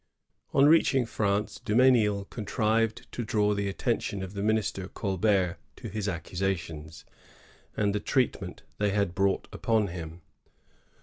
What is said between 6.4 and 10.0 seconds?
tions, and to the treatment they had brought upon